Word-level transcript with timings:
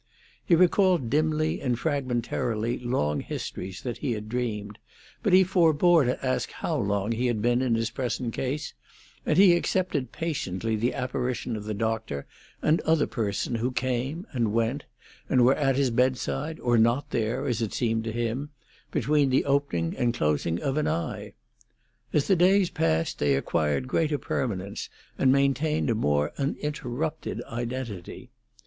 He 0.43 0.55
recalled 0.55 1.11
dimly 1.11 1.61
and 1.61 1.77
fragmentarily 1.77 2.79
long 2.79 3.19
histories 3.19 3.83
that 3.83 3.99
he 3.99 4.13
had 4.13 4.29
dreamed, 4.29 4.79
but 5.21 5.31
he 5.31 5.43
forbore 5.43 6.05
to 6.05 6.25
ask 6.25 6.49
how 6.53 6.75
long 6.77 7.11
he 7.11 7.27
had 7.27 7.39
been 7.39 7.61
in 7.61 7.75
his 7.75 7.91
present 7.91 8.33
case, 8.33 8.73
and 9.27 9.37
he 9.37 9.53
accepted 9.55 10.11
patiently 10.11 10.75
the 10.75 10.95
apparition 10.95 11.55
of 11.55 11.65
the 11.65 11.75
doctor 11.75 12.25
and 12.63 12.81
other 12.81 13.05
persons 13.05 13.59
who 13.59 13.71
came 13.71 14.25
and 14.31 14.53
went, 14.53 14.85
and 15.29 15.45
were 15.45 15.53
at 15.53 15.75
his 15.75 15.91
bedside 15.91 16.59
or 16.61 16.79
not 16.79 17.11
there, 17.11 17.45
as 17.45 17.61
it 17.61 17.71
seemed 17.71 18.03
to 18.05 18.11
him, 18.11 18.49
between 18.89 19.29
the 19.29 19.45
opening 19.45 19.95
and 19.95 20.15
closing 20.15 20.59
of 20.63 20.77
an 20.77 20.87
eye. 20.87 21.33
As 22.11 22.25
the 22.25 22.35
days 22.35 22.71
passed 22.71 23.19
they 23.19 23.35
acquired 23.35 23.87
greater 23.87 24.17
permanence 24.17 24.89
and 25.19 25.31
maintained 25.31 25.91
a 25.91 25.93
more 25.93 26.31
uninterrupted 26.39 27.43
identity. 27.43 28.31